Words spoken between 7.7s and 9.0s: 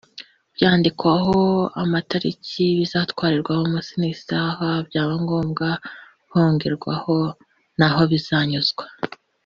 n’ahobizanyuzwa